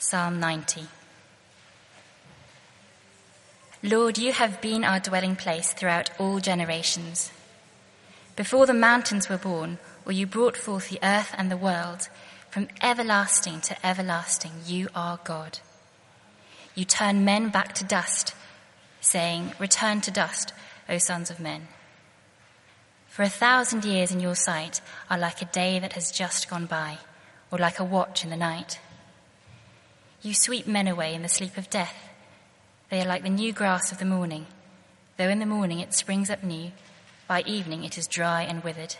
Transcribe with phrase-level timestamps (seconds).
[0.00, 0.86] Psalm 90.
[3.82, 7.32] Lord, you have been our dwelling place throughout all generations.
[8.36, 12.08] Before the mountains were born, or you brought forth the earth and the world,
[12.48, 15.58] from everlasting to everlasting, you are God.
[16.76, 18.36] You turn men back to dust,
[19.00, 20.52] saying, Return to dust,
[20.88, 21.66] O sons of men.
[23.08, 24.80] For a thousand years in your sight
[25.10, 26.98] are like a day that has just gone by,
[27.50, 28.78] or like a watch in the night.
[30.20, 32.08] You sweep men away in the sleep of death.
[32.90, 34.46] They are like the new grass of the morning.
[35.16, 36.72] Though in the morning it springs up new,
[37.28, 38.96] by evening it is dry and withered.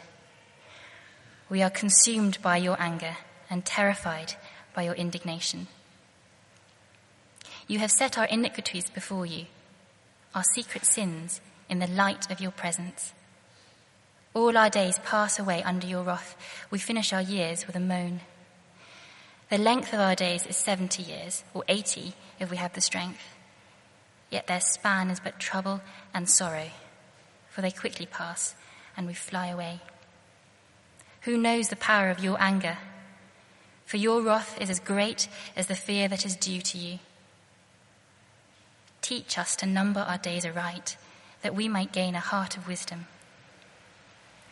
[1.48, 3.16] We are consumed by your anger
[3.50, 4.34] and terrified
[4.74, 5.66] by your indignation.
[7.66, 9.46] You have set our iniquities before you,
[10.34, 13.12] our secret sins in the light of your presence.
[14.34, 16.36] All our days pass away under your wrath.
[16.70, 18.20] We finish our years with a moan.
[19.50, 23.34] The length of our days is 70 years, or 80 if we have the strength.
[24.30, 25.80] Yet their span is but trouble
[26.12, 26.68] and sorrow,
[27.48, 28.54] for they quickly pass
[28.94, 29.80] and we fly away.
[31.22, 32.76] Who knows the power of your anger?
[33.86, 36.98] For your wrath is as great as the fear that is due to you.
[39.00, 40.98] Teach us to number our days aright,
[41.40, 43.06] that we might gain a heart of wisdom.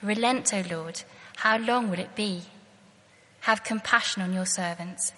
[0.01, 1.03] Relent, O Lord,
[1.37, 2.45] how long will it be?
[3.47, 5.13] Have compassion on your servants.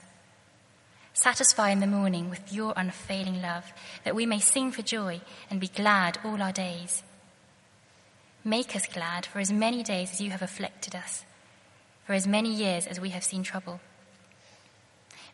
[1.15, 3.73] Satisfy in the morning with your unfailing love,
[4.05, 7.03] that we may sing for joy and be glad all our days.
[8.45, 11.25] Make us glad for as many days as you have afflicted us,
[12.05, 13.81] for as many years as we have seen trouble.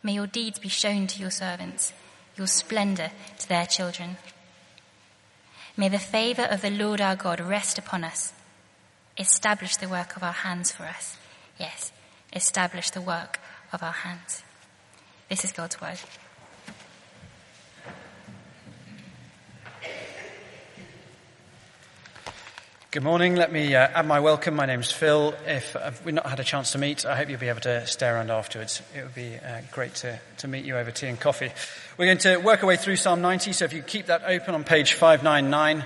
[0.01, 1.91] May your deeds be shown to your servants,
[2.37, 4.15] your splendor to their children.
[5.75, 8.31] May the favor of the Lord our God rest upon us.
[9.17, 11.17] Establish the work of our hands for us.
[11.59, 11.91] Yes,
[12.35, 13.39] establish the work
[13.71, 14.43] of our hands.
[15.29, 15.97] This is God's word.
[22.91, 23.35] Good morning.
[23.35, 24.55] Let me uh, add my welcome.
[24.55, 25.33] My name's Phil.
[25.45, 27.85] If uh, we've not had a chance to meet, I hope you'll be able to
[27.87, 28.81] stay around afterwards.
[28.95, 31.51] It would be uh, great to, to meet you over tea and coffee.
[31.97, 34.55] We're going to work our way through Psalm 90, so if you keep that open
[34.55, 35.83] on page 599,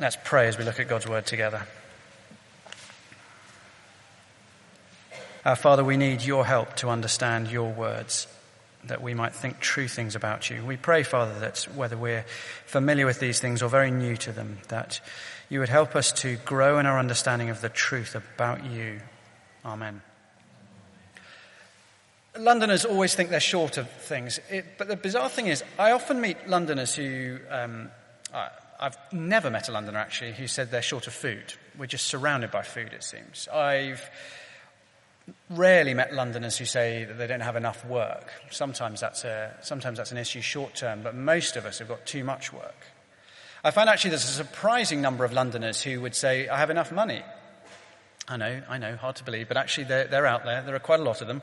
[0.00, 1.66] let's pray as we look at God's word together.
[5.44, 8.26] Our Father, we need your help to understand your words
[8.84, 10.64] that we might think true things about you.
[10.64, 12.24] We pray, Father, that whether we're
[12.64, 15.02] familiar with these things or very new to them, that
[15.50, 19.00] you would help us to grow in our understanding of the truth about you.
[19.66, 20.00] Amen.
[22.38, 26.22] Londoners always think they're short of things, it, but the bizarre thing is, I often
[26.22, 27.90] meet Londoners who, um,
[28.32, 28.48] I,
[28.80, 31.52] I've never met a Londoner actually who said they're short of food.
[31.78, 33.46] We're just surrounded by food, it seems.
[33.48, 34.10] I've
[35.50, 38.30] rarely met Londoners who say that they don't have enough work.
[38.50, 42.04] Sometimes that's, a, sometimes that's an issue short term, but most of us have got
[42.06, 42.86] too much work.
[43.62, 46.92] I find actually there's a surprising number of Londoners who would say, I have enough
[46.92, 47.22] money.
[48.28, 50.62] I know, I know, hard to believe, but actually they're, they're out there.
[50.62, 51.42] There are quite a lot of them.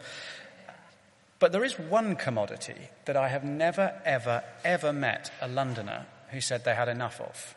[1.39, 6.41] But there is one commodity that I have never, ever, ever met a Londoner who
[6.41, 7.55] said they had enough of.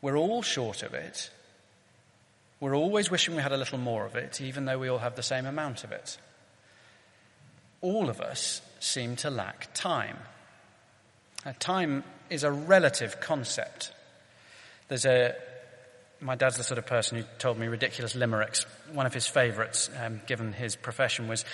[0.00, 1.30] We're all short of it,
[2.60, 5.14] we're always wishing we had a little more of it, even though we all have
[5.14, 6.18] the same amount of it.
[7.80, 10.16] All of us seem to lack time.
[11.46, 13.92] Now, time is a relative concept.
[14.88, 15.36] There's a,
[16.20, 18.66] my dad's the sort of person who told me ridiculous limericks.
[18.92, 21.44] One of his favourites, um, given his profession, was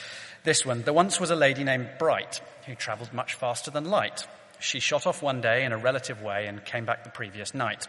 [0.44, 0.82] this one.
[0.82, 4.26] There once was a lady named Bright who travelled much faster than light.
[4.58, 7.86] She shot off one day in a relative way and came back the previous night.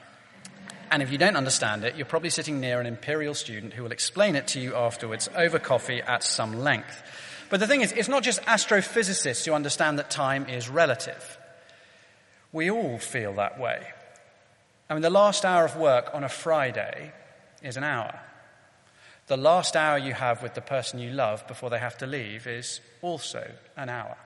[0.91, 3.91] And if you don't understand it, you're probably sitting near an imperial student who will
[3.91, 7.03] explain it to you afterwards over coffee at some length.
[7.49, 11.37] But the thing is, it's not just astrophysicists who understand that time is relative.
[12.51, 13.85] We all feel that way.
[14.89, 17.11] I mean, the last hour of work on a Friday
[17.63, 18.19] is an hour.
[19.27, 22.45] The last hour you have with the person you love before they have to leave
[22.45, 24.17] is also an hour.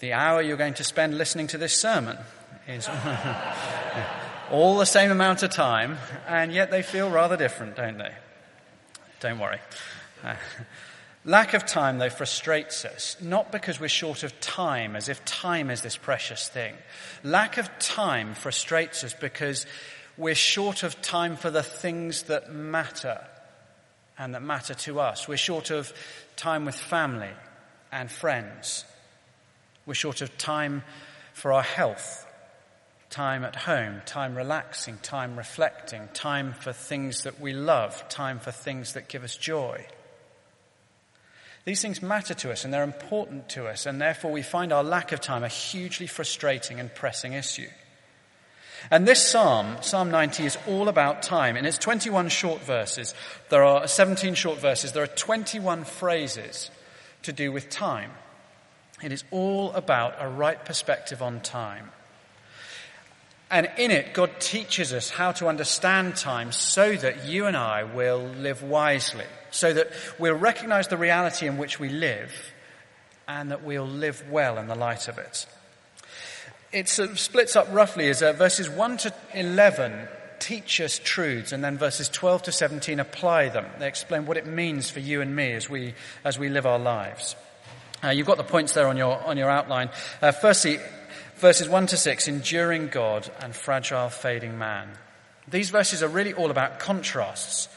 [0.00, 2.18] The hour you're going to spend listening to this sermon
[2.68, 2.88] is.
[4.54, 8.12] all the same amount of time, and yet they feel rather different, don't they?
[9.20, 9.58] Don't worry.
[10.22, 10.34] Uh,
[11.24, 15.70] lack of time, though, frustrates us, not because we're short of time, as if time
[15.70, 16.74] is this precious thing.
[17.22, 19.66] Lack of time frustrates us because
[20.16, 23.24] we're short of time for the things that matter
[24.18, 25.26] and that matter to us.
[25.26, 25.92] We're short of
[26.36, 27.32] time with family
[27.90, 28.84] and friends.
[29.86, 30.82] We're short of time
[31.32, 32.23] for our health
[33.14, 38.50] time at home, time relaxing, time reflecting, time for things that we love, time for
[38.50, 39.86] things that give us joy.
[41.64, 44.82] These things matter to us and they're important to us, and therefore we find our
[44.82, 47.68] lack of time a hugely frustrating and pressing issue.
[48.90, 51.56] And this psalm, Psalm 90, is all about time.
[51.56, 53.14] In its 21 short verses,
[53.48, 56.68] there are 17 short verses, there are 21 phrases
[57.22, 58.10] to do with time.
[59.04, 61.92] It is all about a right perspective on time.
[63.54, 67.84] And in it, God teaches us how to understand time so that you and I
[67.84, 72.32] will live wisely, so that we'll recognize the reality in which we live
[73.26, 75.46] and that we'll live well in the light of it
[76.74, 80.08] it sort of splits up roughly as uh, verses 1 to 11
[80.40, 83.64] teach us truths, and then verses 12 to 17 apply them.
[83.78, 86.78] They explain what it means for you and me as we, as we live our
[86.78, 87.36] lives.
[88.02, 89.88] Uh, you've got the points there on your, on your outline.
[90.20, 90.78] Uh, firstly,
[91.36, 94.88] verses 1 to 6, enduring God and fragile, fading man.
[95.48, 97.68] These verses are really all about contrasts.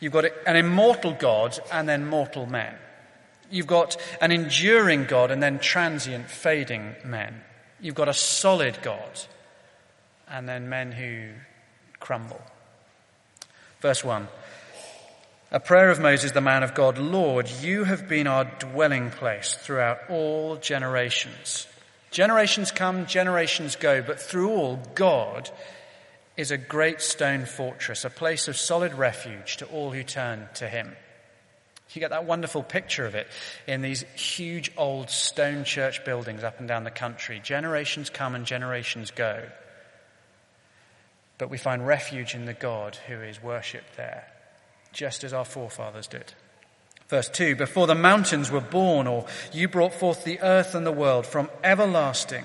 [0.00, 2.74] You've got an immortal God and then mortal men.
[3.50, 7.40] You've got an enduring God and then transient, fading men.
[7.80, 9.20] You've got a solid God
[10.28, 11.30] and then men who
[12.00, 12.40] crumble.
[13.80, 14.28] Verse 1.
[15.52, 19.54] A prayer of Moses, the man of God, Lord, you have been our dwelling place
[19.54, 21.68] throughout all generations.
[22.14, 25.50] Generations come, generations go, but through all, God
[26.36, 30.68] is a great stone fortress, a place of solid refuge to all who turn to
[30.68, 30.94] him.
[31.92, 33.26] You get that wonderful picture of it
[33.66, 37.40] in these huge old stone church buildings up and down the country.
[37.42, 39.48] Generations come and generations go.
[41.36, 44.32] But we find refuge in the God who is worshipped there,
[44.92, 46.32] just as our forefathers did.
[47.14, 50.90] Verse 2 Before the mountains were born, or you brought forth the earth and the
[50.90, 52.44] world, from everlasting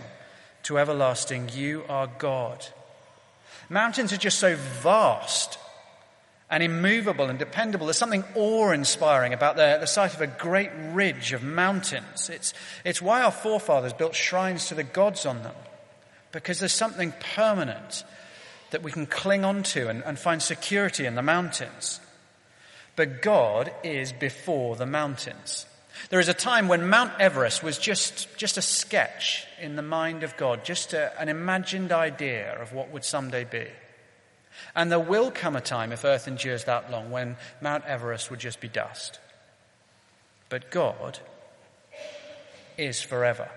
[0.61, 2.63] to everlasting, you are God.
[3.67, 5.57] Mountains are just so vast
[6.51, 7.87] and immovable and dependable.
[7.87, 12.29] There's something awe inspiring about the, the sight of a great ridge of mountains.
[12.29, 12.53] It's,
[12.85, 15.55] it's why our forefathers built shrines to the gods on them,
[16.31, 18.03] because there's something permanent
[18.69, 21.99] that we can cling on to and, and find security in the mountains.
[22.99, 25.65] But God is before the mountains.
[26.09, 30.23] There is a time when Mount Everest was just, just a sketch in the mind
[30.23, 33.67] of God, just a, an imagined idea of what would someday be.
[34.75, 38.41] And there will come a time, if Earth endures that long, when Mount Everest would
[38.41, 39.17] just be dust.
[40.49, 41.19] But God
[42.77, 43.49] is forever.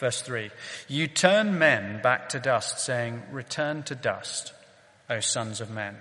[0.00, 0.50] Verse 3
[0.88, 4.52] You turn men back to dust, saying, Return to dust,
[5.08, 5.98] O sons of men.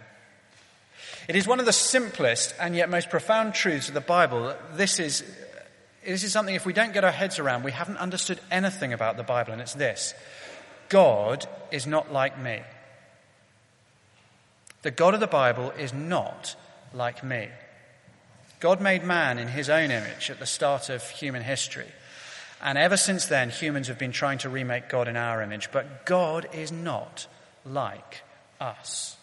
[1.27, 4.55] It is one of the simplest and yet most profound truths of the Bible.
[4.73, 5.23] This is,
[6.05, 9.17] this is something, if we don't get our heads around, we haven't understood anything about
[9.17, 10.13] the Bible, and it's this
[10.89, 12.61] God is not like me.
[14.83, 16.55] The God of the Bible is not
[16.93, 17.49] like me.
[18.59, 21.87] God made man in his own image at the start of human history.
[22.61, 25.71] And ever since then, humans have been trying to remake God in our image.
[25.71, 27.27] But God is not
[27.65, 28.23] like
[28.59, 29.17] us.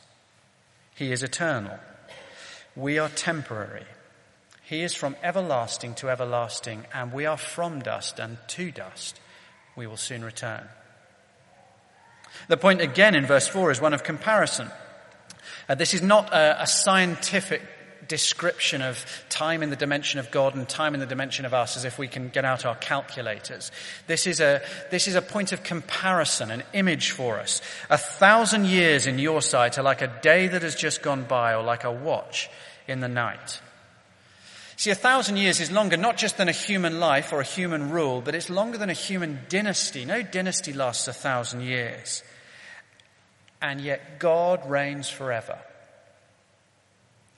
[0.94, 1.78] He is eternal.
[2.76, 3.86] We are temporary.
[4.62, 9.20] He is from everlasting to everlasting, and we are from dust and to dust.
[9.76, 10.66] We will soon return.
[12.48, 14.70] The point again in verse 4 is one of comparison.
[15.68, 17.62] Uh, this is not a, a scientific
[18.08, 21.76] description of time in the dimension of God and time in the dimension of us
[21.76, 23.72] as if we can get out our calculators.
[24.06, 27.62] This is a, this is a point of comparison, an image for us.
[27.90, 31.54] A thousand years in your sight are like a day that has just gone by
[31.54, 32.50] or like a watch
[32.86, 33.60] in the night.
[34.76, 37.90] See, a thousand years is longer not just than a human life or a human
[37.90, 40.04] rule, but it's longer than a human dynasty.
[40.04, 42.22] No dynasty lasts a thousand years
[43.64, 45.58] and yet God reigns forever.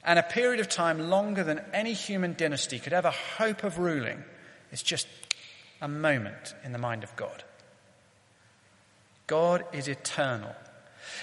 [0.02, 4.24] And a period of time longer than any human dynasty could ever hope of ruling
[4.72, 5.06] is just
[5.80, 7.44] a moment in the mind of God.
[9.28, 10.54] God is eternal.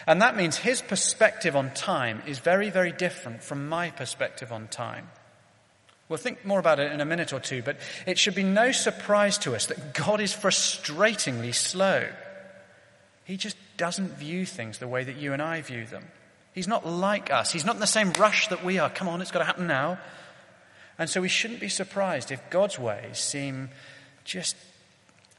[0.08, 4.68] And that means his perspective on time is very, very different from my perspective on
[4.68, 5.10] time.
[6.10, 8.72] We'll think more about it in a minute or two, but it should be no
[8.72, 12.08] surprise to us that God is frustratingly slow.
[13.24, 16.06] He just doesn't view things the way that you and I view them.
[16.54, 17.52] He's not like us.
[17.52, 18.90] He's not in the same rush that we are.
[18.90, 19.98] Come on, it's got to happen now.
[21.00, 23.70] And so we shouldn't be surprised if God's ways seem
[24.24, 24.56] just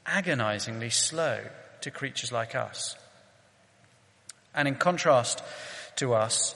[0.05, 1.39] agonizingly slow
[1.81, 2.97] to creatures like us.
[4.55, 5.43] And in contrast
[5.97, 6.55] to us,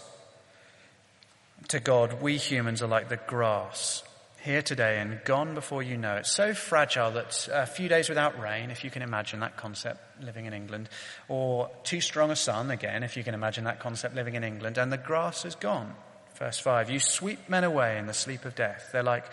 [1.68, 4.04] to God, we humans are like the grass
[4.42, 6.26] here today and gone before you know it.
[6.26, 10.46] So fragile that a few days without rain, if you can imagine that concept living
[10.46, 10.90] in England,
[11.28, 14.78] or too strong a sun, again, if you can imagine that concept living in England,
[14.78, 15.94] and the grass is gone.
[16.36, 18.90] Verse 5 You sweep men away in the sleep of death.
[18.94, 19.26] They're like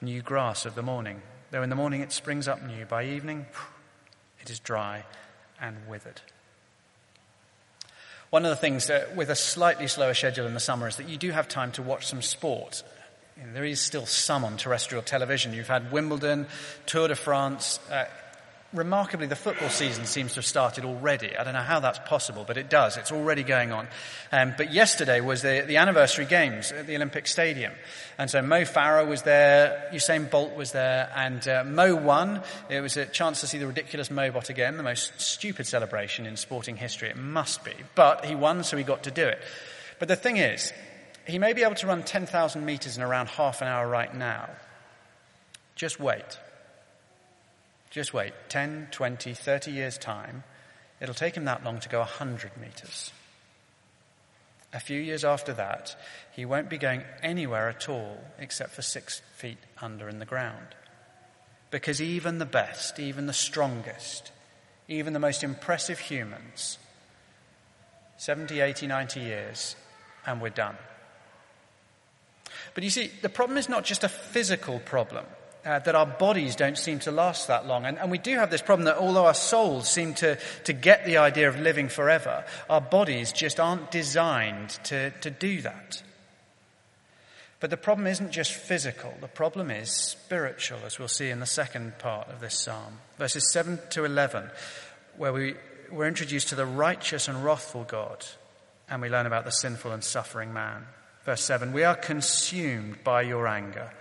[0.00, 1.22] new grass of the morning.
[1.50, 3.46] Though in the morning it springs up new, by evening
[4.40, 5.04] it is dry
[5.60, 6.20] and withered.
[8.32, 11.06] One of the things that, with a slightly slower schedule in the summer is that
[11.06, 12.82] you do have time to watch some sport.
[13.52, 15.52] There is still some on terrestrial television.
[15.52, 16.46] You've had Wimbledon,
[16.86, 18.06] Tour de France, uh,
[18.72, 21.36] remarkably, the football season seems to have started already.
[21.36, 22.96] I don't know how that's possible, but it does.
[22.96, 23.88] It's already going on.
[24.30, 27.72] Um, but yesterday was the, the anniversary games at the Olympic Stadium.
[28.18, 32.42] And so Mo Farah was there, Usain Bolt was there, and uh, Mo won.
[32.68, 36.36] It was a chance to see the ridiculous Mobot again, the most stupid celebration in
[36.36, 37.08] sporting history.
[37.08, 37.74] It must be.
[37.94, 39.40] But he won, so he got to do it.
[39.98, 40.72] But the thing is,
[41.26, 44.48] he may be able to run 10,000 meters in around half an hour right now.
[45.76, 46.38] Just wait.
[47.92, 50.44] Just wait 10, 20, 30 years' time,
[50.98, 53.12] it'll take him that long to go 100 meters.
[54.72, 55.94] A few years after that,
[56.34, 60.68] he won't be going anywhere at all except for six feet under in the ground.
[61.70, 64.32] Because even the best, even the strongest,
[64.88, 66.78] even the most impressive humans,
[68.16, 69.76] 70, 80, 90 years,
[70.26, 70.78] and we're done.
[72.72, 75.26] But you see, the problem is not just a physical problem
[75.64, 77.84] uh, that our bodies don't seem to last that long.
[77.84, 81.04] And, and, we do have this problem that although our souls seem to, to get
[81.04, 86.02] the idea of living forever, our bodies just aren't designed to, to do that.
[87.60, 91.46] But the problem isn't just physical, the problem is spiritual, as we'll see in the
[91.46, 92.98] second part of this psalm.
[93.18, 94.50] Verses 7 to 11,
[95.16, 95.54] where we,
[95.92, 98.26] we're introduced to the righteous and wrathful God,
[98.90, 100.86] and we learn about the sinful and suffering man.
[101.24, 103.92] Verse 7 We are consumed by your anger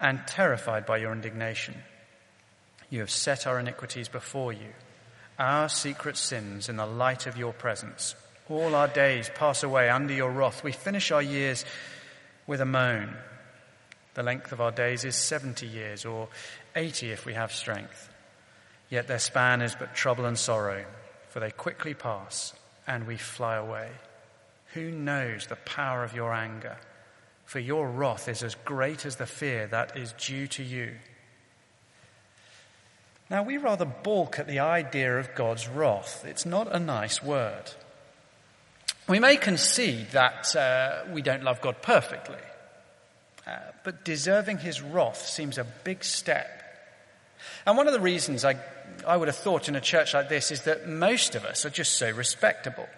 [0.00, 1.74] and terrified by your indignation.
[2.90, 4.72] You have set our iniquities before you,
[5.38, 8.14] our secret sins in the light of your presence.
[8.48, 10.62] All our days pass away under your wrath.
[10.62, 11.64] We finish our years
[12.46, 13.16] with a moan.
[14.14, 16.28] The length of our days is 70 years, or
[16.74, 18.08] 80 if we have strength.
[18.88, 20.84] Yet their span is but trouble and sorrow,
[21.28, 22.54] for they quickly pass,
[22.86, 23.90] and we fly away.
[24.74, 26.78] Who knows the power of your anger?
[27.46, 30.92] For your wrath is as great as the fear that is due to you.
[33.30, 36.24] Now, we rather balk at the idea of God's wrath.
[36.26, 37.72] It's not a nice word.
[39.08, 42.38] We may concede that uh, we don't love God perfectly,
[43.46, 46.62] uh, but deserving his wrath seems a big step.
[47.64, 48.56] And one of the reasons I,
[49.06, 51.70] I would have thought in a church like this is that most of us are
[51.70, 52.88] just so respectable.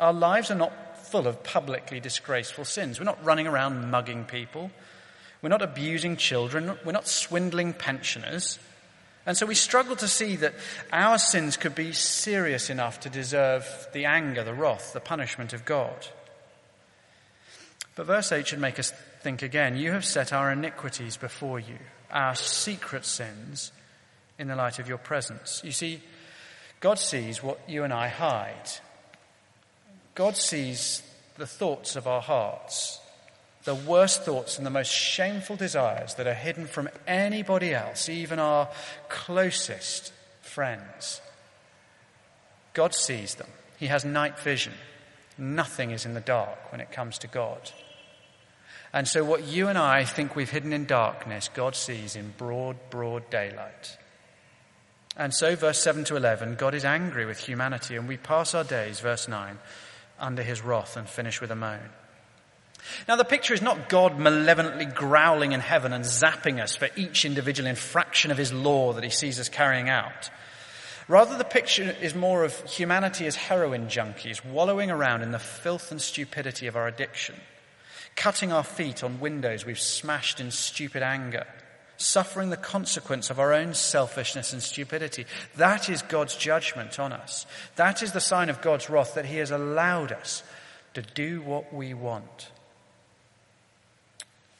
[0.00, 0.72] Our lives are not
[1.10, 2.98] full of publicly disgraceful sins.
[2.98, 4.70] We're not running around mugging people.
[5.42, 6.78] We're not abusing children.
[6.84, 8.58] We're not swindling pensioners.
[9.26, 10.54] And so we struggle to see that
[10.92, 15.64] our sins could be serious enough to deserve the anger, the wrath, the punishment of
[15.64, 16.06] God.
[17.94, 19.76] But verse 8 should make us think again.
[19.76, 21.78] You have set our iniquities before you,
[22.10, 23.72] our secret sins,
[24.38, 25.60] in the light of your presence.
[25.64, 26.00] You see,
[26.80, 28.70] God sees what you and I hide.
[30.18, 31.04] God sees
[31.36, 32.98] the thoughts of our hearts,
[33.62, 38.40] the worst thoughts and the most shameful desires that are hidden from anybody else, even
[38.40, 38.68] our
[39.08, 41.20] closest friends.
[42.74, 43.46] God sees them.
[43.78, 44.72] He has night vision.
[45.38, 47.70] Nothing is in the dark when it comes to God.
[48.92, 52.76] And so, what you and I think we've hidden in darkness, God sees in broad,
[52.90, 53.96] broad daylight.
[55.16, 58.64] And so, verse 7 to 11, God is angry with humanity, and we pass our
[58.64, 59.58] days, verse 9,
[60.18, 61.90] under his wrath and finish with a moan.
[63.06, 67.24] Now, the picture is not God malevolently growling in heaven and zapping us for each
[67.24, 70.30] individual infraction of his law that he sees us carrying out.
[71.08, 75.90] Rather, the picture is more of humanity as heroin junkies, wallowing around in the filth
[75.90, 77.34] and stupidity of our addiction,
[78.14, 81.46] cutting our feet on windows we've smashed in stupid anger,
[81.98, 85.26] suffering the consequence of our own selfishness and stupidity.
[85.56, 87.44] That is God's judgment on us.
[87.76, 90.42] That is the sign of God's wrath that He has allowed us
[90.94, 92.50] to do what we want.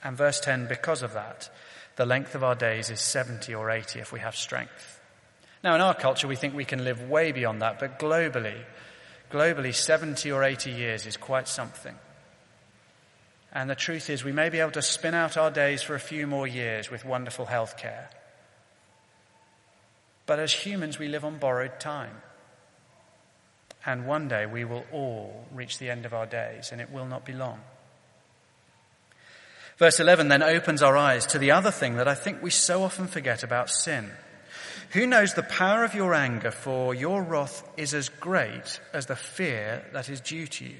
[0.05, 1.49] And verse 10, because of that,
[1.97, 5.01] the length of our days is 70 or 80 if we have strength.
[5.63, 8.57] Now, in our culture, we think we can live way beyond that, but globally,
[9.31, 11.97] globally, 70 or 80 years is quite something.
[13.53, 16.01] And the truth is, we may be able to spin out our days for a
[16.01, 18.11] few more years with wonderful health care.
[20.27, 22.15] But as humans, we live on borrowed time.
[23.87, 27.07] And one day we will all reach the end of our days, and it will
[27.07, 27.61] not be long.
[29.79, 32.83] Verse 11 then opens our eyes to the other thing that I think we so
[32.83, 34.11] often forget about sin.
[34.91, 39.17] Who knows the power of your anger, for your wrath is as great as the
[39.17, 40.77] fear that is due to you.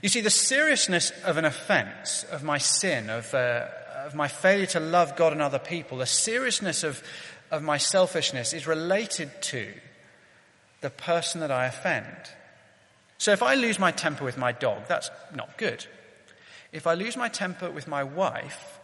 [0.00, 3.66] You see, the seriousness of an offense, of my sin, of, uh,
[4.04, 7.02] of my failure to love God and other people, the seriousness of,
[7.50, 9.72] of my selfishness is related to
[10.80, 12.06] the person that I offend.
[13.18, 15.86] So if I lose my temper with my dog, that's not good.
[16.72, 18.80] If I lose my temper with my wife,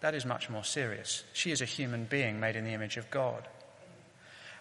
[0.00, 1.22] that is much more serious.
[1.32, 3.46] She is a human being made in the image of God.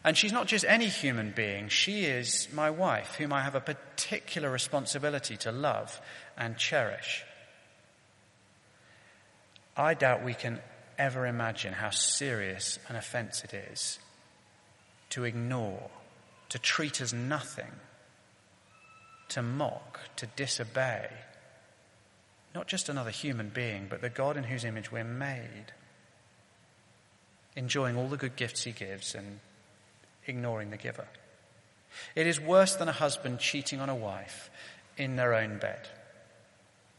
[0.06, 3.60] And she's not just any human being, she is my wife, whom I have a
[3.60, 6.00] particular responsibility to love
[6.38, 7.26] and cherish.
[9.76, 10.62] I doubt we can
[10.98, 14.00] ever imagine how serious an offense it is
[15.10, 15.90] to ignore,
[16.50, 17.72] to treat as nothing,
[19.30, 21.10] to mock, to disobey
[22.56, 25.74] not just another human being, but the God in whose image we're made,
[27.58, 29.42] enjoying all the good gifts he gives and
[30.28, 31.08] ignoring the giver.
[32.16, 34.50] It is worse than a husband cheating on a wife
[34.98, 35.88] in their own bed.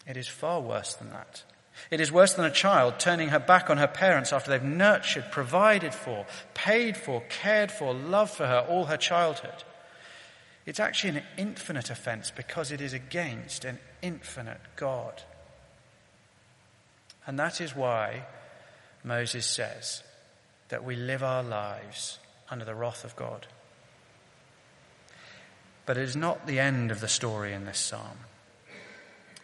[0.06, 1.42] It is far worse than that.
[1.90, 5.30] It is worse than a child turning her back on her parents after they've nurtured,
[5.30, 9.64] provided for, paid for, cared for, loved for her all her childhood.
[10.64, 15.22] It's actually an infinite offense because it is against an infinite God.
[17.26, 18.26] And that is why
[19.04, 20.02] Moses says
[20.68, 22.18] that we live our lives
[22.50, 23.46] under the wrath of God.
[25.84, 28.18] But it is not the end of the story in this psalm.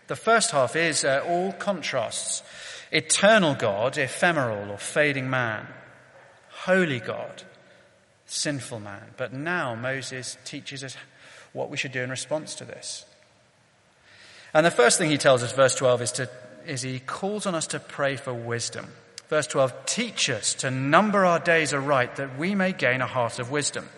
[0.08, 2.42] The first half is uh, all contrasts
[2.90, 5.66] eternal God, ephemeral or fading man,
[6.50, 7.44] holy God,
[8.26, 9.14] sinful man.
[9.16, 10.96] But now Moses teaches us
[11.52, 13.04] what we should do in response to this.
[14.52, 16.28] And the first thing he tells us, verse 12, is to
[16.66, 18.86] is he calls on us to pray for wisdom.
[19.32, 23.38] Verse 12, teach us to number our days aright that we may gain a heart
[23.38, 23.88] of wisdom.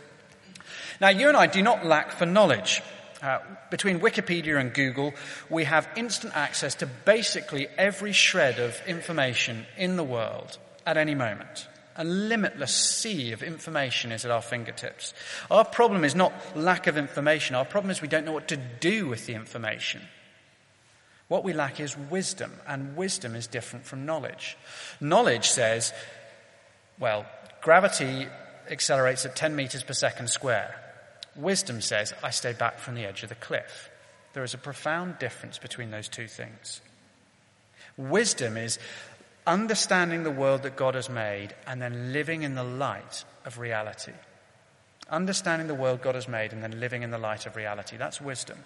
[1.00, 2.82] Now, you and I do not lack for knowledge.
[3.20, 5.12] Uh, between Wikipedia and Google,
[5.50, 11.16] we have instant access to basically every shred of information in the world at any
[11.16, 11.66] moment.
[11.96, 15.14] A limitless sea of information is at our fingertips.
[15.50, 17.56] Our problem is not lack of information.
[17.56, 20.00] Our problem is we don't know what to do with the information.
[21.28, 24.56] What we lack is wisdom, and wisdom is different from knowledge.
[25.00, 25.92] Knowledge says,
[26.98, 27.26] well,
[27.62, 28.28] gravity
[28.70, 30.76] accelerates at 10 meters per second square.
[31.36, 33.90] Wisdom says, I stay back from the edge of the cliff.
[34.34, 36.80] There is a profound difference between those two things.
[37.96, 38.78] Wisdom is
[39.46, 44.12] understanding the world that God has made and then living in the light of reality.
[45.10, 47.96] Understanding the world God has made and then living in the light of reality.
[47.96, 48.58] That's wisdom.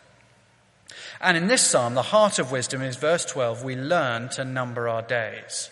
[1.20, 4.88] And in this psalm, the heart of wisdom is verse 12, we learn to number
[4.88, 5.70] our days,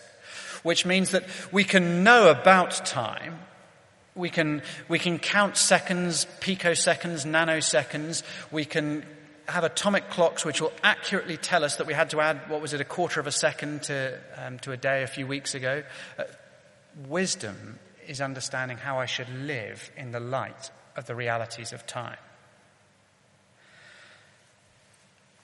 [0.63, 3.39] which means that we can know about time.
[4.15, 8.23] We can, we can count seconds, picoseconds, nanoseconds.
[8.51, 9.05] We can
[9.47, 12.73] have atomic clocks which will accurately tell us that we had to add, what was
[12.73, 15.83] it, a quarter of a second to, um, to a day a few weeks ago.
[16.17, 16.23] Uh,
[17.07, 22.17] wisdom is understanding how I should live in the light of the realities of time.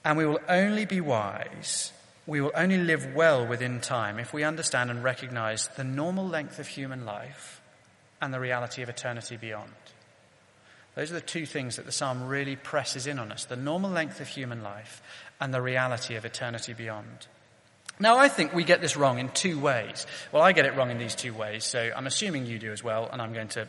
[0.04, 1.92] And we will only be wise,
[2.26, 6.58] we will only live well within time if we understand and recognize the normal length
[6.58, 7.60] of human life
[8.20, 9.70] and the reality of eternity beyond.
[10.94, 13.90] Those are the two things that the psalm really presses in on us the normal
[13.90, 15.02] length of human life
[15.40, 17.26] and the reality of eternity beyond.
[18.00, 20.06] Now, I think we get this wrong in two ways.
[20.32, 22.82] Well, I get it wrong in these two ways, so I'm assuming you do as
[22.82, 23.68] well, and I'm going to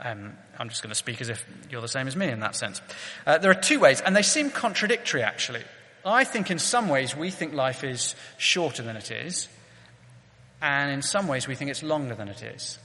[0.00, 2.56] um, I'm just going to speak as if you're the same as me in that
[2.56, 2.80] sense.
[3.26, 5.62] Uh, there are two ways, and they seem contradictory actually.
[6.04, 9.48] I think in some ways we think life is shorter than it is,
[10.60, 12.78] and in some ways we think it's longer than it is.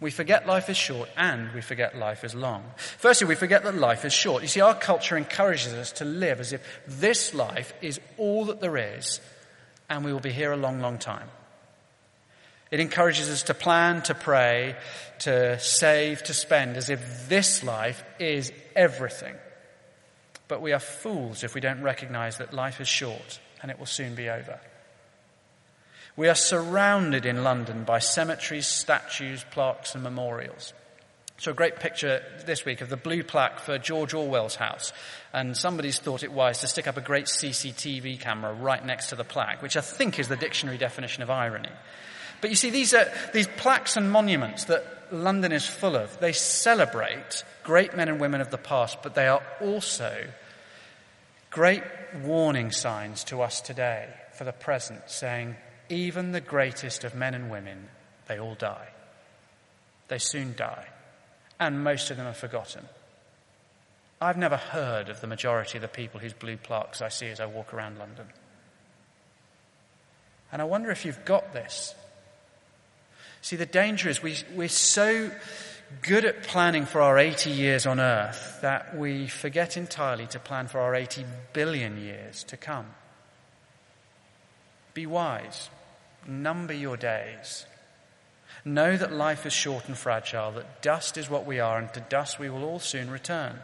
[0.00, 2.64] We forget life is short and we forget life is long.
[2.76, 4.42] Firstly, we forget that life is short.
[4.42, 8.60] You see, our culture encourages us to live as if this life is all that
[8.60, 9.20] there is
[9.88, 11.28] and we will be here a long, long time.
[12.72, 14.76] It encourages us to plan, to pray,
[15.20, 19.34] to save, to spend as if this life is everything.
[20.48, 23.86] But we are fools if we don't recognize that life is short and it will
[23.86, 24.58] soon be over.
[26.16, 30.72] We are surrounded in London by cemeteries, statues, plaques, and memorials.
[31.36, 34.94] So a great picture this week of the blue plaque for George Orwell's house.
[35.34, 39.16] And somebody's thought it wise to stick up a great CCTV camera right next to
[39.16, 41.68] the plaque, which I think is the dictionary definition of irony.
[42.42, 46.18] But you see, these are these plaques and monuments that London is full of.
[46.18, 50.26] They celebrate great men and women of the past, but they are also
[51.50, 51.84] great
[52.22, 55.54] warning signs to us today for the present, saying,
[55.88, 57.88] even the greatest of men and women,
[58.26, 58.88] they all die.
[60.08, 60.88] They soon die.
[61.60, 62.88] And most of them are forgotten.
[64.20, 67.38] I've never heard of the majority of the people whose blue plaques I see as
[67.38, 68.26] I walk around London.
[70.50, 71.94] And I wonder if you've got this.
[73.42, 75.30] See, the danger is we, we're so
[76.00, 80.68] good at planning for our 80 years on earth that we forget entirely to plan
[80.68, 82.86] for our 80 billion years to come.
[84.94, 85.70] Be wise.
[86.26, 87.66] Number your days.
[88.64, 92.00] Know that life is short and fragile, that dust is what we are, and to
[92.00, 93.58] dust we will all soon return.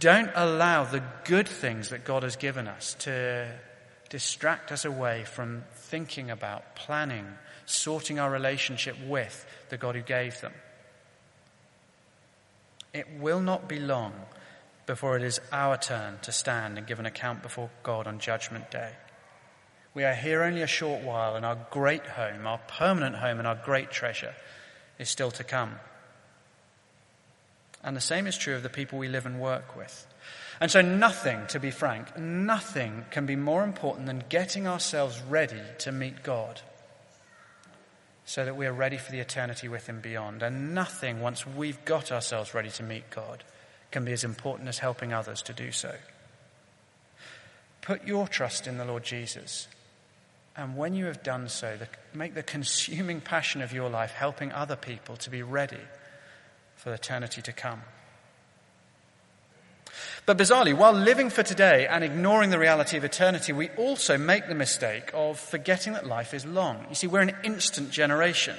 [0.00, 3.48] Don't allow the good things that God has given us to
[4.08, 7.26] distract us away from thinking about, planning,
[7.68, 10.54] sorting our relationship with the God who gave them.
[12.94, 14.14] It will not be long
[14.86, 18.70] before it is our turn to stand and give an account before God on Judgment
[18.70, 18.92] Day.
[19.92, 23.46] We are here only a short while, and our great home, our permanent home, and
[23.46, 24.34] our great treasure
[24.98, 25.74] is still to come.
[27.84, 30.06] And the same is true of the people we live and work with.
[30.60, 35.60] And so, nothing, to be frank, nothing can be more important than getting ourselves ready
[35.80, 36.60] to meet God
[38.28, 40.42] so that we are ready for the eternity with Him beyond.
[40.42, 43.42] And nothing, once we've got ourselves ready to meet God,
[43.90, 45.94] can be as important as helping others to do so.
[47.80, 49.66] Put your trust in the Lord Jesus.
[50.58, 54.52] And when you have done so, the, make the consuming passion of your life helping
[54.52, 55.80] other people to be ready
[56.76, 57.80] for eternity to come.
[60.26, 64.46] But bizarrely, while living for today and ignoring the reality of eternity, we also make
[64.46, 66.84] the mistake of forgetting that life is long.
[66.88, 68.56] You see, we're an instant generation.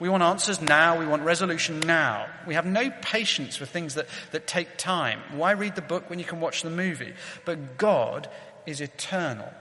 [0.00, 0.98] We want answers now.
[0.98, 2.26] We want resolution now.
[2.44, 5.20] We have no patience for things that, that take time.
[5.32, 7.14] Why read the book when you can watch the movie?
[7.44, 8.28] But God
[8.66, 9.52] is eternal.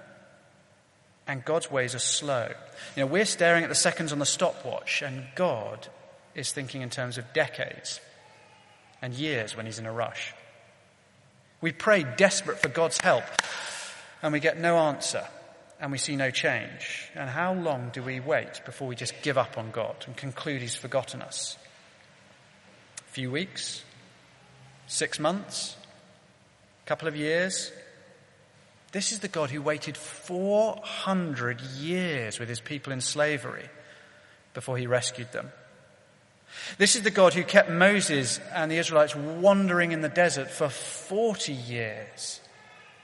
[1.27, 2.49] And God's ways are slow.
[2.95, 5.87] You know, we're staring at the seconds on the stopwatch, and God
[6.33, 7.99] is thinking in terms of decades
[9.01, 10.33] and years when He's in a rush.
[11.61, 13.23] We pray desperate for God's help
[14.21, 15.25] and we get no answer
[15.79, 17.09] and we see no change.
[17.15, 20.61] And how long do we wait before we just give up on God and conclude
[20.61, 21.57] He's forgotten us?
[22.99, 23.83] A few weeks?
[24.87, 25.75] Six months?
[26.85, 27.71] A couple of years?
[28.91, 33.69] This is the God who waited 400 years with his people in slavery
[34.53, 35.51] before he rescued them.
[36.77, 40.69] This is the God who kept Moses and the Israelites wandering in the desert for
[40.69, 42.41] 40 years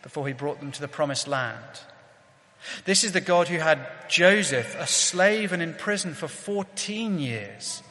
[0.04, 1.64] before he brought them to the promised land.
[2.86, 7.82] This is the God who had Joseph a slave and in prison for 14 years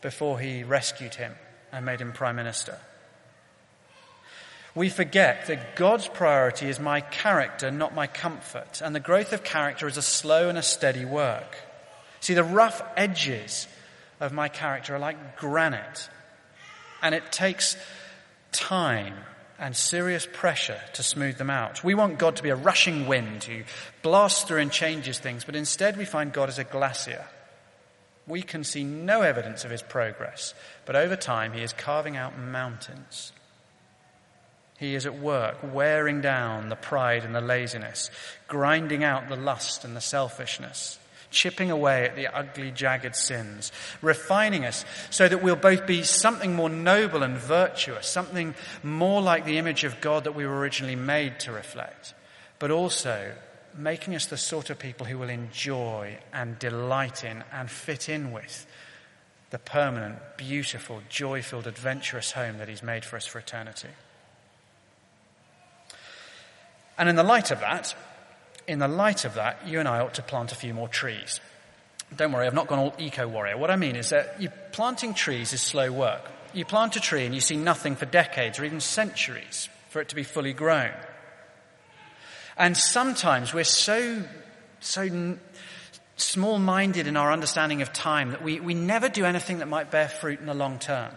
[0.00, 1.34] before he rescued him
[1.72, 2.78] and made him prime minister.
[4.74, 9.44] We forget that God's priority is my character, not my comfort, and the growth of
[9.44, 11.56] character is a slow and a steady work.
[12.20, 13.68] See, the rough edges
[14.24, 16.08] of my character are like granite.
[17.02, 17.76] And it takes
[18.52, 19.14] time
[19.58, 21.84] and serious pressure to smooth them out.
[21.84, 23.62] We want God to be a rushing wind who
[24.02, 27.26] blasts through and changes things, but instead we find God as a glacier.
[28.26, 30.54] We can see no evidence of his progress,
[30.86, 33.32] but over time he is carving out mountains.
[34.78, 38.10] He is at work, wearing down the pride and the laziness,
[38.48, 40.98] grinding out the lust and the selfishness
[41.34, 46.54] chipping away at the ugly, jagged sins, refining us so that we'll both be something
[46.54, 50.96] more noble and virtuous, something more like the image of God that we were originally
[50.96, 52.14] made to reflect,
[52.58, 53.34] but also
[53.76, 58.32] making us the sort of people who will enjoy and delight in and fit in
[58.32, 58.66] with
[59.50, 63.88] the permanent, beautiful, joy filled, adventurous home that He's made for us for eternity.
[66.96, 67.94] And in the light of that,
[68.66, 71.40] in the light of that, you and I ought to plant a few more trees.
[72.16, 73.56] Don't worry, I've not gone all eco warrior.
[73.56, 76.22] What I mean is that you, planting trees is slow work.
[76.52, 80.08] You plant a tree and you see nothing for decades or even centuries for it
[80.10, 80.92] to be fully grown.
[82.56, 84.22] And sometimes we're so,
[84.80, 85.36] so
[86.16, 89.90] small minded in our understanding of time that we, we never do anything that might
[89.90, 91.10] bear fruit in the long term.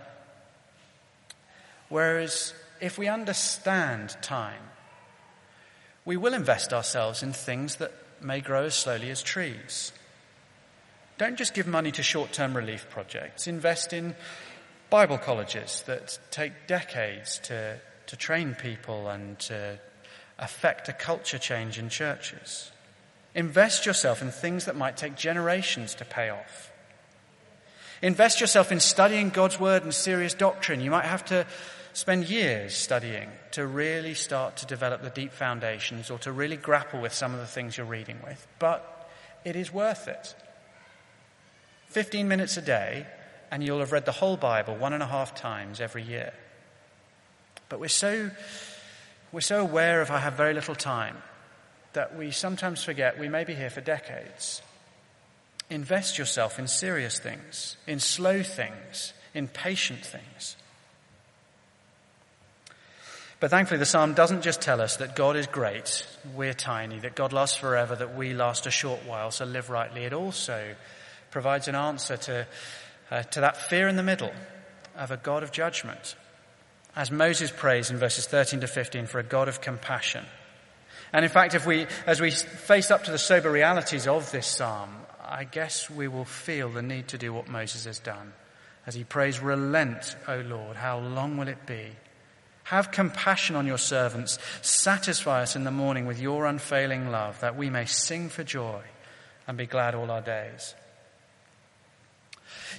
[1.89, 4.61] Whereas if we understand time,
[6.07, 7.91] we will invest ourselves in things that
[8.21, 9.91] may grow as slowly as trees.
[11.17, 13.45] Don't just give money to short term relief projects.
[13.45, 14.15] Invest in
[14.89, 19.79] Bible colleges that take decades to, to train people and to
[20.39, 22.71] affect a culture change in churches.
[23.35, 26.71] Invest yourself in things that might take generations to pay off.
[28.01, 30.79] Invest yourself in studying God's word and serious doctrine.
[30.79, 31.45] You might have to
[31.97, 37.01] spend years studying to really start to develop the deep foundations or to really grapple
[37.01, 38.47] with some of the things you're reading with.
[38.59, 39.09] But
[39.43, 40.35] it is worth it.
[41.87, 43.07] 15 minutes a day,
[43.49, 46.33] and you'll have read the whole Bible one and a half times every year.
[47.67, 48.29] But we're so,
[49.31, 51.17] we're so aware of I have very little time
[51.93, 54.61] that we sometimes forget we may be here for decades.
[55.71, 60.57] Invest yourself in serious things, in slow things, in patient things.
[63.39, 67.15] But thankfully, the psalm doesn't just tell us that God is great, we're tiny, that
[67.15, 70.05] God lasts forever, that we last a short while, so live rightly.
[70.05, 70.75] It also
[71.29, 72.47] provides an answer to,
[73.11, 74.31] uh, to that fear in the middle
[74.95, 76.15] of a God of judgment.
[76.95, 80.25] As Moses prays in verses 13 to 15 for a God of compassion.
[81.13, 84.47] And in fact, if we, as we face up to the sober realities of this
[84.47, 84.89] psalm,
[85.23, 88.33] I guess we will feel the need to do what Moses has done.
[88.87, 91.91] As he prays, Relent, O Lord, how long will it be?
[92.67, 94.37] Have compassion on your servants.
[94.61, 98.81] Satisfy us in the morning with your unfailing love, that we may sing for joy
[99.47, 100.75] and be glad all our days.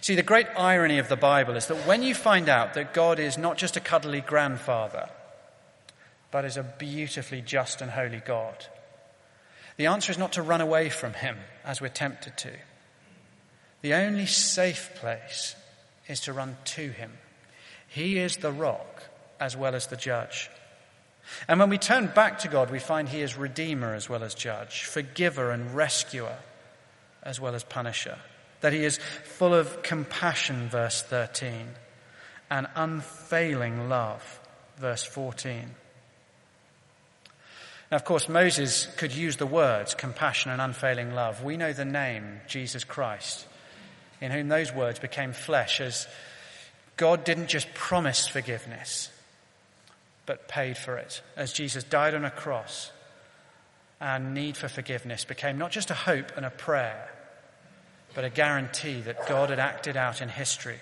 [0.02, 3.18] See, the great irony of the Bible is that when you find out that God
[3.18, 5.08] is not just a cuddly grandfather,
[6.30, 8.66] but is a beautifully just and holy God,
[9.78, 12.52] the answer is not to run away from him as we're tempted to.
[13.80, 15.56] The only safe place
[16.08, 17.12] is to run to him.
[17.88, 19.07] He is the rock
[19.40, 20.50] as well as the judge.
[21.46, 24.34] And when we turn back to God, we find He is Redeemer as well as
[24.34, 26.36] Judge, Forgiver and Rescuer
[27.22, 28.18] as well as Punisher.
[28.60, 31.68] That He is full of compassion, verse 13,
[32.50, 34.40] and unfailing love,
[34.78, 35.74] verse 14.
[37.90, 41.42] Now, of course, Moses could use the words compassion and unfailing love.
[41.42, 43.46] We know the name, Jesus Christ,
[44.20, 46.06] in whom those words became flesh, as
[46.96, 49.10] God didn't just promise forgiveness,
[50.28, 51.22] but paid for it.
[51.36, 52.92] As Jesus died on a cross,
[53.98, 57.10] our need for forgiveness became not just a hope and a prayer,
[58.14, 60.80] but a guarantee that God had acted out in history.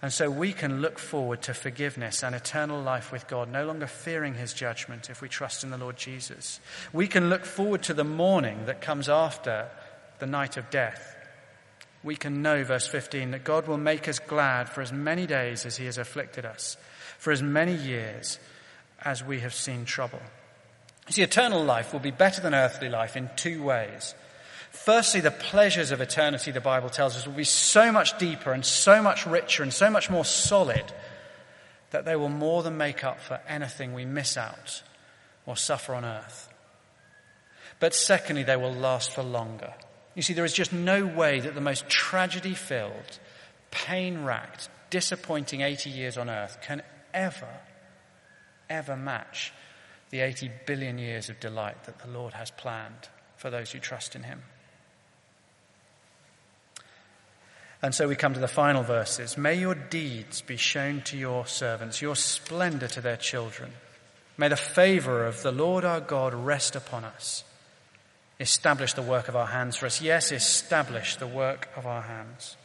[0.00, 3.88] And so we can look forward to forgiveness and eternal life with God, no longer
[3.88, 6.60] fearing his judgment if we trust in the Lord Jesus.
[6.92, 9.68] We can look forward to the morning that comes after
[10.20, 11.16] the night of death
[12.02, 15.64] we can know, verse 15, that God will make us glad for as many days
[15.64, 16.76] as he has afflicted us,
[17.18, 18.38] for as many years
[19.00, 20.20] as we have seen trouble.
[21.10, 24.14] See, eternal life will be better than earthly life in two ways.
[24.70, 28.64] Firstly, the pleasures of eternity, the Bible tells us, will be so much deeper and
[28.64, 30.84] so much richer and so much more solid
[31.90, 34.82] that they will more than make up for anything we miss out
[35.44, 36.48] or suffer on earth.
[37.80, 39.74] But secondly, they will last for longer.
[40.14, 43.18] You see, there is just no way that the most tragedy filled,
[43.70, 46.82] pain racked, disappointing 80 years on earth can
[47.14, 47.48] ever,
[48.68, 49.52] ever match
[50.10, 54.14] the 80 billion years of delight that the Lord has planned for those who trust
[54.14, 54.42] in Him.
[57.80, 59.36] And so we come to the final verses.
[59.36, 63.72] May your deeds be shown to your servants, your splendor to their children.
[64.36, 67.42] May the favor of the Lord our God rest upon us.
[68.42, 70.02] Establish the work of our hands for us.
[70.02, 72.56] Yes, establish the work of our hands.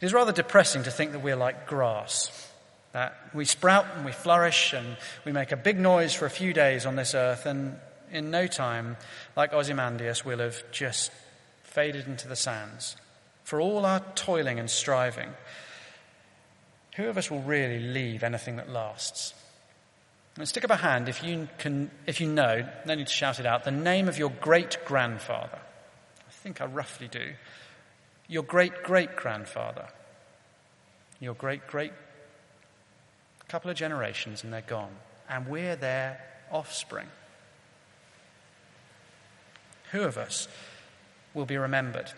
[0.00, 2.50] It is rather depressing to think that we're like grass,
[2.92, 6.54] that we sprout and we flourish and we make a big noise for a few
[6.54, 7.76] days on this earth, and
[8.10, 8.96] in no time,
[9.36, 11.12] like Ozymandias, we'll have just
[11.62, 12.96] faded into the sands.
[13.42, 15.34] For all our toiling and striving,
[16.96, 19.34] who of us will really leave anything that lasts?
[20.36, 23.38] And stick up a hand if you can, if you know, no need to shout
[23.38, 25.60] it out, the name of your great grandfather.
[26.26, 27.34] I think I roughly do.
[28.26, 29.86] Your great great grandfather.
[31.20, 31.92] Your great great
[33.48, 34.96] couple of generations and they're gone.
[35.28, 36.20] And we're their
[36.50, 37.06] offspring.
[39.92, 40.48] Who of us
[41.34, 42.10] will be remembered?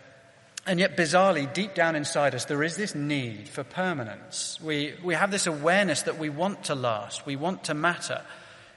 [0.67, 4.59] And yet, bizarrely, deep down inside us, there is this need for permanence.
[4.61, 8.23] We, we have this awareness that we want to last, we want to matter.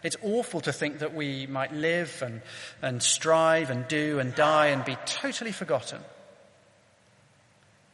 [0.03, 2.41] It's awful to think that we might live and,
[2.81, 5.99] and strive and do and die and be totally forgotten.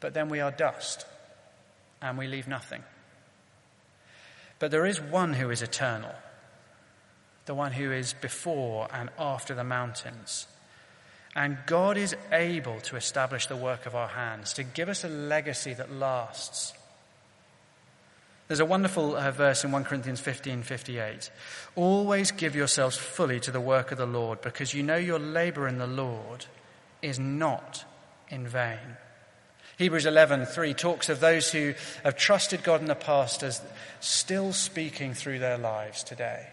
[0.01, 1.05] But then we are dust
[2.01, 2.83] and we leave nothing.
[4.59, 6.13] But there is one who is eternal,
[7.45, 10.47] the one who is before and after the mountains
[11.35, 15.09] and God is able to establish the work of our hands, to give us a
[15.09, 16.73] legacy that lasts.
[18.47, 21.29] There's a wonderful uh, verse in 1 Corinthians 15 58.
[21.75, 25.67] Always give yourselves fully to the work of the Lord, because you know your labor
[25.67, 26.45] in the Lord
[27.01, 27.83] is not
[28.29, 28.97] in vain.
[29.77, 33.61] Hebrews 11:3 talks of those who have trusted God in the past as
[33.99, 36.47] still speaking through their lives today.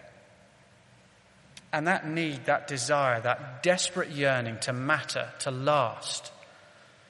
[1.73, 6.31] And that need, that desire, that desperate yearning to matter, to last,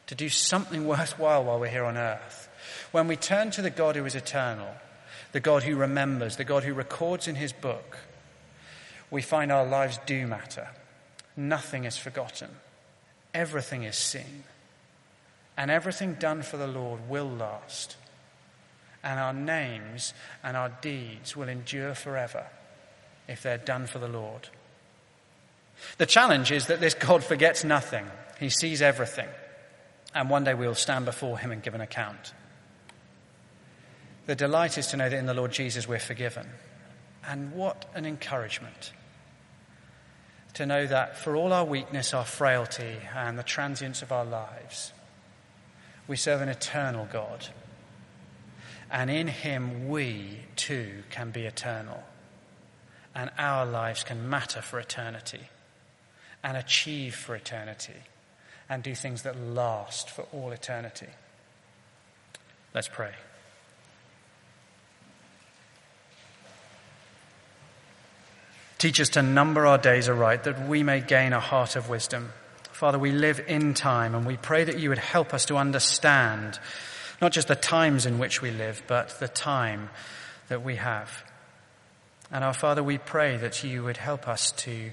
[0.06, 2.48] to do something worthwhile while we're here on earth.
[2.92, 4.72] When we turn to the God who is eternal,
[5.32, 7.98] the God who remembers, the God who records in his book,
[9.10, 10.68] we find our lives do matter.
[11.36, 12.50] Nothing is forgotten.
[13.34, 14.44] Everything is seen.
[15.56, 17.96] And everything done for the Lord will last.
[19.02, 22.46] And our names and our deeds will endure forever
[23.28, 24.48] if they're done for the Lord.
[25.98, 28.06] The challenge is that this God forgets nothing.
[28.38, 29.28] He sees everything.
[30.14, 32.34] And one day we'll stand before him and give an account.
[34.26, 36.48] The delight is to know that in the Lord Jesus we're forgiven.
[37.26, 38.92] And what an encouragement
[40.54, 44.92] to know that for all our weakness, our frailty, and the transience of our lives,
[46.06, 47.46] we serve an eternal God.
[48.90, 52.02] And in him we too can be eternal.
[53.14, 55.48] And our lives can matter for eternity
[56.42, 57.92] and achieve for eternity
[58.68, 61.08] and do things that last for all eternity.
[62.74, 63.12] Let's pray.
[68.78, 72.32] Teach us to number our days aright that we may gain a heart of wisdom.
[72.72, 76.58] Father, we live in time and we pray that you would help us to understand
[77.20, 79.90] not just the times in which we live, but the time
[80.48, 81.22] that we have.
[82.32, 84.90] And our Father, we pray that you would help us to,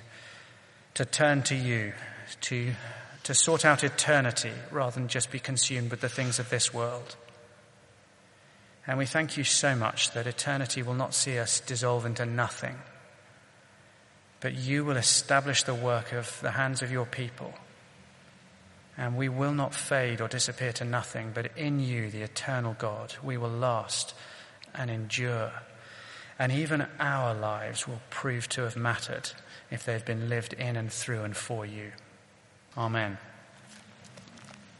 [0.94, 1.94] to turn to you,
[2.42, 2.74] to,
[3.24, 7.16] to sort out eternity rather than just be consumed with the things of this world.
[8.86, 12.76] And we thank you so much that eternity will not see us dissolve into nothing
[14.42, 17.54] but you will establish the work of the hands of your people.
[18.98, 23.16] And we will not fade or disappear to nothing, but in you, the eternal God,
[23.24, 24.14] we will last
[24.74, 25.52] and endure.
[26.40, 29.32] And even our lives will prove to have mattered
[29.70, 31.92] if they've been lived in and through and for you.
[32.78, 33.18] Amen.